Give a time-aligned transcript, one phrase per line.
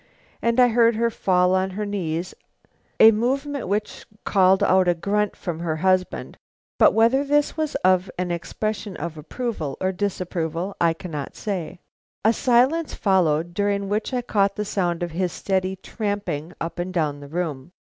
[0.41, 2.33] And I heard her fall on her knees,
[2.99, 6.37] a movement which called out a grunt from her husband,
[6.79, 11.81] but whether this was an expression of approval or disapproval I cannot say.
[12.25, 16.91] A silence followed, during which I caught the sound of his steady tramping up and
[16.91, 17.71] down the room.